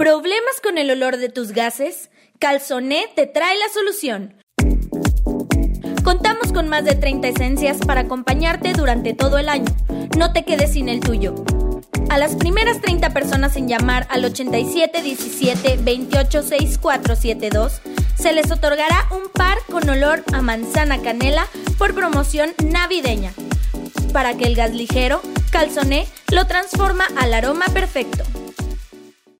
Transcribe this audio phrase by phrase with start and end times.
[0.00, 2.08] ¿Problemas con el olor de tus gases?
[2.38, 4.34] Calzoné te trae la solución.
[6.02, 9.70] Contamos con más de 30 esencias para acompañarte durante todo el año.
[10.16, 11.34] No te quedes sin el tuyo.
[12.08, 17.82] A las primeras 30 personas en llamar al 87 17 28 6472
[18.14, 21.46] se les otorgará un par con olor a manzana canela
[21.76, 23.34] por promoción navideña.
[24.14, 25.20] Para que el gas ligero,
[25.50, 28.24] calzoné, lo transforma al aroma perfecto.